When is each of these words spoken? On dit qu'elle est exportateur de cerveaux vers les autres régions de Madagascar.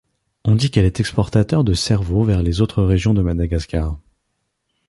On 0.45 0.55
dit 0.55 0.71
qu'elle 0.71 0.85
est 0.85 0.99
exportateur 0.99 1.63
de 1.63 1.75
cerveaux 1.75 2.23
vers 2.23 2.41
les 2.41 2.59
autres 2.59 2.81
régions 2.81 3.13
de 3.13 3.21
Madagascar. 3.21 3.99